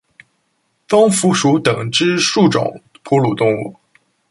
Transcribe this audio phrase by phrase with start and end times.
[0.87, 3.75] 棕蝠属等之数种哺乳动物。